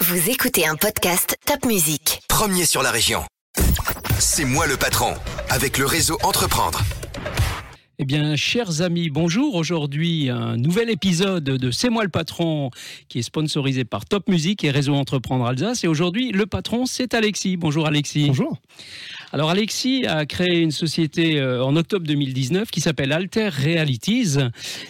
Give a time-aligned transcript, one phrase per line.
[0.00, 2.20] Vous écoutez un podcast Top Music.
[2.28, 3.24] Premier sur la région.
[4.20, 5.14] C'est moi le patron,
[5.50, 6.82] avec le réseau Entreprendre.
[7.98, 9.56] Eh bien, chers amis, bonjour.
[9.56, 12.70] Aujourd'hui, un nouvel épisode de C'est moi le patron
[13.08, 15.82] qui est sponsorisé par Top Music et Réseau Entreprendre Alsace.
[15.82, 17.56] Et aujourd'hui, le patron, c'est Alexis.
[17.56, 18.28] Bonjour Alexis.
[18.28, 18.56] Bonjour.
[19.30, 24.38] Alors Alexis a créé une société euh, en octobre 2019 qui s'appelle Alter Realities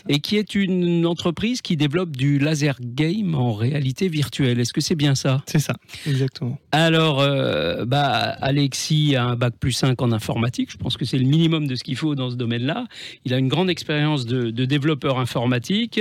[0.08, 4.60] et qui est une entreprise qui développe du laser game en réalité virtuelle.
[4.60, 5.42] Est-ce que c'est bien ça?
[5.46, 5.74] C'est ça,
[6.06, 6.56] exactement.
[6.70, 10.70] Alors, euh, bah, Alexis a un bac plus 5 en informatique.
[10.70, 12.86] Je pense que c'est le minimum de ce qu'il faut dans ce domaine-là.
[13.24, 16.00] Il a une grande expérience de, développeur informatique.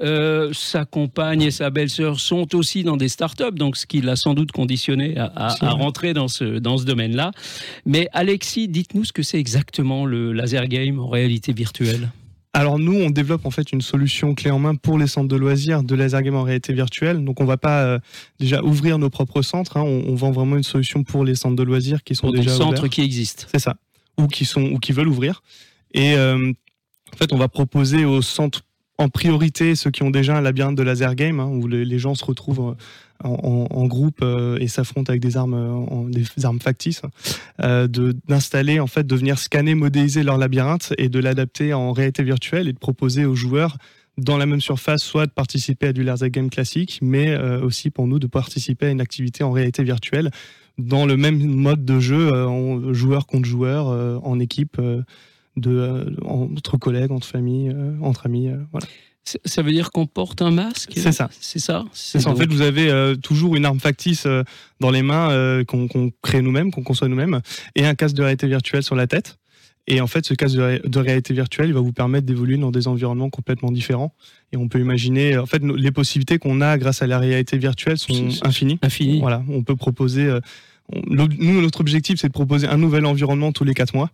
[0.00, 4.16] Euh, sa compagne et sa belle-sœur sont aussi dans des startups, donc ce qui l'a
[4.16, 7.32] sans doute conditionné à, à rentrer dans ce, dans ce domaine-là.
[7.86, 12.10] Mais Alexis, dites-nous ce que c'est exactement le laser game en réalité virtuelle.
[12.56, 15.34] Alors nous, on développe en fait une solution clé en main pour les centres de
[15.34, 17.24] loisirs de laser game en réalité virtuelle.
[17.24, 17.98] Donc on va pas euh,
[18.38, 19.76] déjà ouvrir nos propres centres.
[19.76, 19.82] Hein.
[19.82, 22.86] On, vend vraiment une solution pour les centres de loisirs qui sont déjà des centres
[22.86, 23.46] qui existent.
[23.50, 23.74] C'est ça,
[24.18, 25.42] ou qui sont ou qui veulent ouvrir.
[25.94, 26.52] Et euh,
[27.12, 28.62] en fait, on va proposer aux centres
[28.98, 32.14] en priorité ceux qui ont déjà un labyrinthe de laser game hein, où les, gens
[32.14, 37.02] se retrouvent euh, en, groupe euh, et s'affrontent avec des armes, en, des armes factices,
[37.62, 42.22] euh, d'installer en fait, de venir scanner, modéliser leur labyrinthe et de l'adapter en réalité
[42.22, 43.78] virtuelle et de proposer aux joueurs
[44.16, 47.90] dans la même surface, soit de participer à du laser game classique, mais euh, aussi
[47.90, 50.30] pour nous de participer à une activité en réalité virtuelle
[50.78, 52.30] dans le même mode de jeu,
[52.92, 53.86] joueur contre joueur,
[54.26, 54.76] en équipe,
[55.56, 58.50] de, entre collègues, entre familles, entre amis.
[58.72, 58.86] voilà.
[59.44, 60.92] Ça veut dire qu'on porte un masque?
[60.94, 61.30] C'est ça.
[61.40, 61.84] C'est ça?
[61.92, 64.42] C'est En fait, vous avez euh, toujours une arme factice euh,
[64.80, 65.88] dans les mains euh, qu'on
[66.22, 67.40] crée nous-mêmes, qu'on conçoit nous-mêmes,
[67.74, 69.38] et un casque de réalité virtuelle sur la tête.
[69.86, 72.86] Et en fait, ce casque de, réalité virtuelle, il va vous permettre d'évoluer dans des
[72.86, 74.14] environnements complètement différents.
[74.52, 77.98] Et on peut imaginer, en fait, les possibilités qu'on a grâce à la réalité virtuelle
[77.98, 78.78] sont infinies.
[78.82, 79.20] Infinies.
[79.20, 80.38] Voilà, on peut proposer.
[81.06, 84.10] nous, notre objectif, c'est de proposer un nouvel environnement tous les quatre mois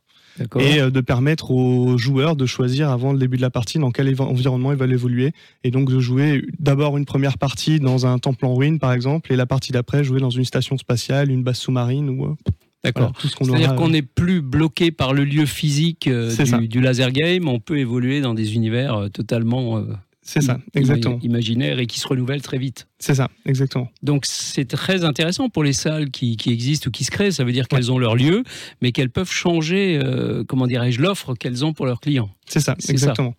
[0.59, 3.91] et euh, de permettre aux joueurs de choisir avant le début de la partie dans
[3.91, 5.33] quel environnement ils veulent évoluer.
[5.65, 9.33] Et donc de jouer d'abord une première partie dans un temple en ruine par exemple
[9.33, 12.35] et la partie d'après jouer dans une station spatiale, une base sous-marine ou euh,
[12.83, 13.13] D'accord.
[13.21, 16.35] C'est-à-dire qu'on n'est plus bloqué par le lieu physique euh,
[16.67, 19.85] du, laser game, on peut évoluer dans des univers totalement
[20.23, 21.19] c'est ça, exactement.
[21.23, 22.87] Imaginaire et qui se renouvelle très vite.
[22.99, 23.89] C'est ça, exactement.
[24.03, 27.33] Donc c'est très intéressant pour les salles qui, existent ou qui se créent.
[27.33, 28.45] Ça veut dire qu'elles ont leur lieu,
[28.83, 32.31] mais qu'elles peuvent changer, euh, comment dirais-je, l'offre qu'elles ont pour leurs clients.
[32.47, 33.35] C'est ça, exactement.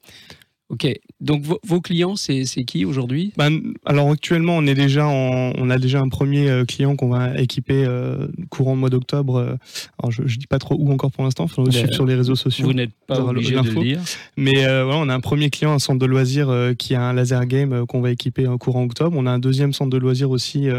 [0.72, 0.88] Ok.
[1.20, 3.34] Donc vos, clients, c'est qui aujourd'hui?
[3.36, 7.38] Ben, Alors actuellement, on est déjà on a déjà un premier euh, client qu'on va
[7.40, 9.36] équiper euh, courant mois d'octobre.
[9.36, 9.56] Euh,
[10.00, 11.46] alors je, ne dis pas trop où encore pour l'instant.
[11.48, 12.66] Il faut le suivre sur les réseaux sociaux.
[12.66, 14.00] Vous n'êtes pas obligé de le dire.
[14.38, 17.46] Mais voilà, on a un premier client, un centre de loisirs qui a un laser
[17.48, 19.18] game qu'on va équiper en courant octobre.
[19.20, 20.70] On a un deuxième centre de loisirs aussi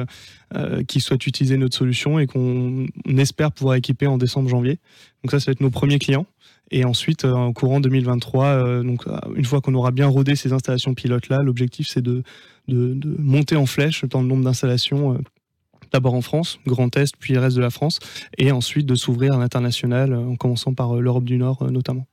[0.89, 2.87] qui souhaite utiliser notre solution et qu'on
[3.19, 4.79] espère pouvoir équiper en décembre-janvier.
[5.23, 6.27] Donc ça, ça va être nos premiers clients.
[6.71, 10.37] Et ensuite, euh, en courant 2023, euh, donc euh, une fois qu'on aura bien rodé
[10.37, 12.23] ces installations pilotes là, l'objectif c'est de,
[12.67, 15.19] de, monter en flèche dans le nombre d'installations
[15.93, 17.99] d'abord en France, Grand Est, puis le reste de la France,
[18.39, 22.07] et ensuite de s'ouvrir à l'international, en commençant par l'Europe du Nord notamment.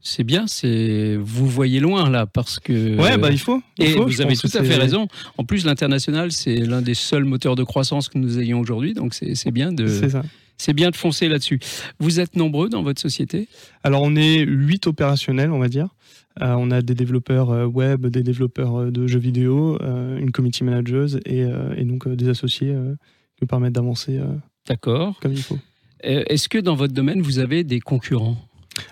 [0.00, 3.60] C'est bien, c'est vous voyez loin là parce que ouais bah il faut.
[3.80, 5.08] et vous avez tout à fait raison.
[5.38, 9.12] En plus, l'international c'est l'un des seuls moteurs de croissance que nous ayons aujourd'hui, donc
[9.14, 9.88] c'est bien de.
[9.88, 10.22] C'est ça
[10.58, 11.60] c'est bien de foncer là-dessus.
[11.98, 13.48] Vous êtes nombreux dans votre société?
[13.84, 15.88] Alors on est huit opérationnels, on va dire.
[16.42, 20.64] Euh, on a des développeurs euh, web, des développeurs euh, de jeux vidéo, une committee
[20.64, 21.46] manager et,
[21.76, 22.74] et donc des associés
[23.36, 24.20] qui nous permettent d'avancer
[24.66, 25.18] D'accord.
[25.20, 25.58] comme il faut.
[26.00, 28.36] Est-ce que dans votre domaine, vous avez des concurrents?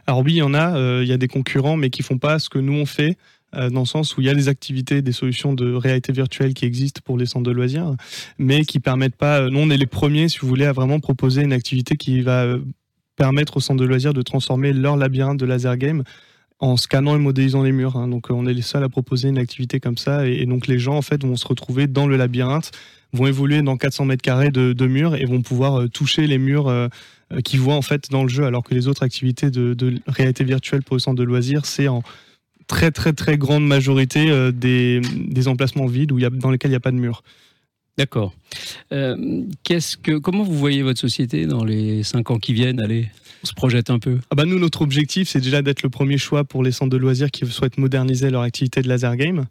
[0.06, 1.02] Alors oui, il y en a.
[1.02, 3.16] Il y a des concurrents, mais qui font pas ce que nous on fait.
[3.56, 6.54] Euh, dans le sens où il y a des activités, des solutions de réalité virtuelle
[6.54, 7.94] qui existent pour les centres de loisirs,
[8.38, 9.40] mais qui permettent pas.
[9.40, 12.20] Euh, nous, on est les premiers, si vous voulez, à vraiment proposer une activité qui
[12.20, 12.58] va euh,
[13.16, 16.02] permettre aux centres de loisirs de transformer leur labyrinthe de laser game
[16.58, 17.96] en scannant et modélisant les murs.
[17.96, 18.08] Hein.
[18.08, 20.96] Donc on est les seuls à proposer une activité comme ça et, donc les gens
[20.96, 22.72] en fait vont se retrouver dans le labyrinthe,
[23.12, 26.72] vont évoluer dans 400 mètres carrés de, murs et vont pouvoir toucher les murs
[27.44, 30.44] qu'ils voient en fait dans le jeu alors que les autres activités de, de réalité
[30.44, 32.02] virtuelle pour le centre de loisirs c'est en
[32.66, 36.70] très très très grande majorité euh, des, des, emplacements vides où y a, dans lesquels
[36.70, 37.22] il n'y a pas de mur.
[37.98, 38.34] D'accord.
[38.92, 42.80] Euh, qu'est-ce que, comment vous voyez votre société dans les cinq ans qui viennent?
[42.80, 43.08] Allez,
[43.42, 44.18] on se projette un peu.
[44.30, 46.98] Ah bah nous, notre objectif, c'est déjà d'être le premier choix pour les centres de
[46.98, 49.46] loisirs qui souhaitent moderniser leur activité de laser game.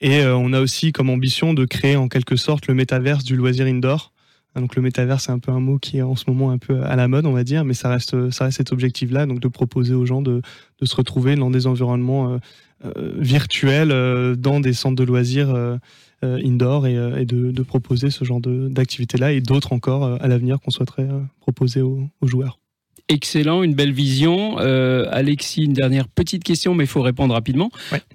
[0.00, 3.36] Et euh, on a aussi comme ambition de créer en quelque sorte le métaverse du
[3.36, 4.11] loisir indoor.
[4.56, 6.82] Donc le métavers, c'est un peu un mot qui est en ce moment un peu
[6.82, 9.48] à la mode, on va dire, mais ça reste, ça reste cet objectif-là, donc de
[9.48, 10.42] proposer aux gens de,
[10.80, 12.38] de, se retrouver dans des environnements euh,
[12.84, 15.78] euh virtuels, euh, dans des centres de loisirs, euh,
[16.22, 21.08] indoor et, de, proposer ce genre d'activité-là et d'autres encore à l'avenir qu'on souhaiterait
[21.40, 22.60] proposer aux, joueurs.
[23.08, 24.58] Excellent, une belle vision.
[24.58, 27.72] Alexis, une dernière petite question, mais il faut répondre rapidement.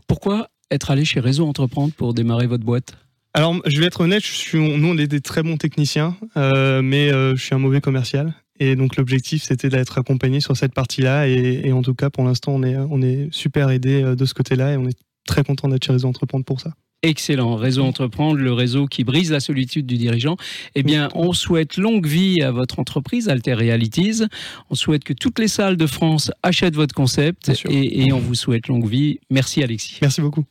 [0.08, 2.94] Pourquoi être allé chez Réseau Entreprendre pour démarrer votre boîte?
[3.34, 7.10] Alors, je vais être honnête, je suis, nous, on est des très bons techniciens, mais
[7.10, 8.34] je suis un mauvais commercial.
[8.60, 11.28] Et donc l'objectif, c'était d'être accompagné sur cette partie-là.
[11.28, 14.34] Et, en tout cas, pour l'instant, on est, on est super aidé euh, de ce
[14.34, 16.72] côté-là et on est très content d'être chez Réseau Entreprendre pour ça.
[17.04, 17.56] Excellent.
[17.56, 20.36] Réseau Entreprendre, le réseau qui brise la solitude du dirigeant.
[20.74, 24.24] Eh bien, on souhaite longue vie à votre entreprise, Alter Realities.
[24.72, 28.34] On souhaite que toutes les salles de France achètent votre concept et, et on vous
[28.34, 29.20] souhaite longue vie.
[29.30, 30.00] Merci, Alexis.
[30.02, 30.44] Merci beaucoup.